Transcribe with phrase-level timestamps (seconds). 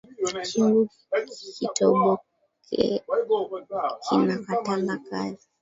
[0.47, 0.81] Kyungu
[1.37, 2.85] kikitoboke
[4.05, 5.45] kinakatala kazi